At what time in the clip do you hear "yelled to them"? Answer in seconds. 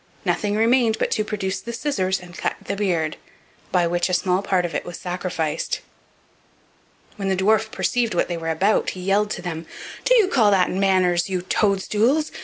8.99-9.67